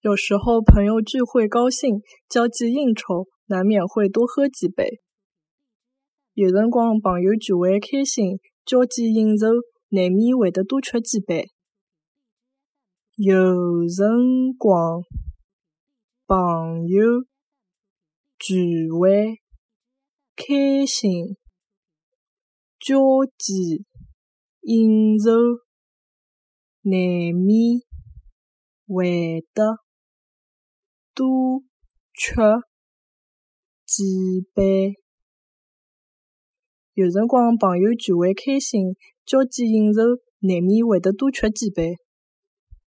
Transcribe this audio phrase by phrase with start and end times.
[0.00, 5.00] 有时候朋友聚会高兴，交际应酬，难免会多喝几杯。
[6.34, 9.48] 有辰光朋友聚会开心，交际应酬，
[9.88, 11.48] 难免会得多吃几杯。
[13.16, 13.34] 有
[13.88, 15.02] 辰光
[16.28, 17.24] 朋友
[18.38, 19.40] 聚会
[20.36, 21.36] 开心，
[22.78, 23.00] 交
[23.36, 23.84] 际
[24.60, 25.32] 应酬，
[26.82, 26.94] 难
[27.34, 27.80] 免
[28.86, 29.80] 会得。
[31.18, 31.64] 多
[32.14, 32.32] 吃
[33.84, 34.04] 几
[34.54, 34.94] 杯，
[36.94, 38.94] 有辰光朋友聚会开心，
[39.26, 40.00] 交际应酬，
[40.38, 41.96] 难免会得多吃几杯。